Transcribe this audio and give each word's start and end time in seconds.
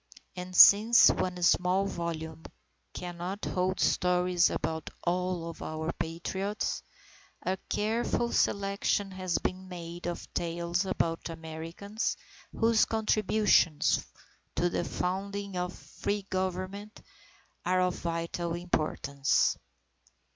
And 0.35 0.55
since 0.55 1.09
one 1.11 1.43
small 1.43 1.85
volume 1.85 2.41
cannot 2.91 3.45
hold 3.45 3.79
stories 3.79 4.49
about 4.49 4.89
all 5.03 5.47
of 5.47 5.61
our 5.61 5.91
Patriots, 5.93 6.81
a 7.43 7.55
careful 7.69 8.31
selection 8.31 9.11
has 9.11 9.37
been 9.37 9.69
made 9.69 10.07
of 10.07 10.27
tales 10.33 10.87
about 10.87 11.29
Americans 11.29 12.17
whose 12.51 12.85
contributions 12.85 14.03
to 14.55 14.71
the 14.71 14.83
founding 14.83 15.55
of 15.55 15.71
free 15.73 16.23
Government 16.31 16.99
are 17.63 17.81
of 17.81 17.93
vital 17.97 18.55
importance. 18.55 19.55